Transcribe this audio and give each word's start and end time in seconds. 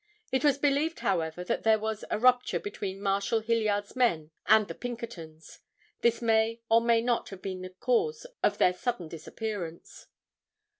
It 0.31 0.43
was 0.43 0.57
believed, 0.57 1.01
however, 1.01 1.43
that 1.43 1.61
there 1.61 1.77
was 1.77 2.03
a 2.09 2.17
rupture 2.17 2.59
between 2.59 3.03
Marshal 3.03 3.39
Hilliard's 3.41 3.95
men 3.95 4.31
and 4.47 4.67
the 4.67 4.73
Pinkertons. 4.73 5.59
This 6.01 6.23
may 6.23 6.59
or 6.69 6.81
may 6.81 7.03
not 7.03 7.29
have 7.29 7.43
been 7.43 7.61
the 7.61 7.69
cause 7.79 8.25
of 8.41 8.57
their 8.57 8.73
sudden 8.73 9.07
disappearance. 9.09 10.07